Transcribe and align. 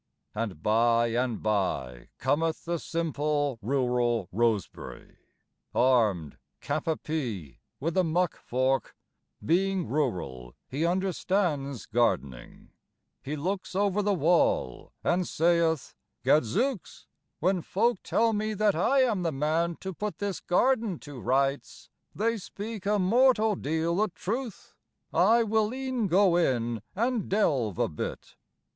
And 0.33 0.63
by 0.63 1.09
and 1.09 1.43
by 1.43 2.07
cometh 2.17 2.65
the 2.65 2.79
simple, 2.79 3.59
rural 3.61 4.29
Rosebery, 4.31 5.15
Armed 5.75 6.39
cap 6.59 6.85
à 6.85 6.97
pie 7.03 7.59
with 7.79 7.95
a 7.95 8.03
muck 8.03 8.37
fork; 8.39 8.95
Being 9.45 9.85
rural 9.87 10.55
he 10.67 10.87
understands 10.87 11.85
gardening; 11.85 12.69
He 13.21 13.35
looks 13.35 13.75
over 13.75 14.01
the 14.01 14.15
wall 14.15 14.91
and 15.03 15.27
sayeth, 15.27 15.93
"Gadzooks, 16.23 17.05
when 17.39 17.61
folk 17.61 17.99
tell 18.01 18.33
me 18.33 18.55
that 18.55 18.73
I 18.73 19.01
am 19.01 19.21
the 19.21 19.31
man 19.31 19.75
to 19.81 19.93
put 19.93 20.17
this 20.17 20.39
garden 20.39 20.97
to 21.01 21.19
rights 21.21 21.91
They 22.15 22.37
speak 22.39 22.87
a 22.87 22.97
mortal 22.97 23.55
deal 23.55 24.01
o' 24.01 24.07
truth. 24.07 24.73
I 25.13 25.43
will 25.43 25.71
e'en 25.75 26.07
go 26.07 26.37
in 26.37 26.81
and 26.95 27.29
delve 27.29 27.77
a 27.77 27.87
bit." 27.87 28.35